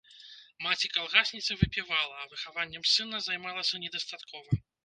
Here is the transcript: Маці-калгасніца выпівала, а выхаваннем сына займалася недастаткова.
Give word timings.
Маці-калгасніца 0.67 1.57
выпівала, 1.59 2.15
а 2.21 2.25
выхаваннем 2.33 2.89
сына 2.95 3.23
займалася 3.29 3.83
недастаткова. 3.85 4.63